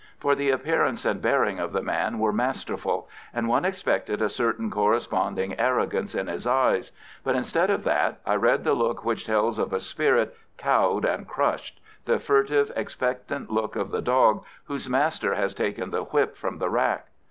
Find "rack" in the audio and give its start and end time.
16.71-17.09